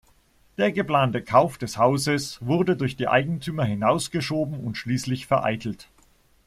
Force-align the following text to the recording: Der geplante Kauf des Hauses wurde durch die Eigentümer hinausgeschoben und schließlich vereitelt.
Der 0.57 0.71
geplante 0.71 1.21
Kauf 1.21 1.59
des 1.59 1.77
Hauses 1.77 2.39
wurde 2.43 2.75
durch 2.75 2.95
die 2.95 3.07
Eigentümer 3.07 3.65
hinausgeschoben 3.65 4.59
und 4.59 4.75
schließlich 4.75 5.27
vereitelt. 5.27 5.89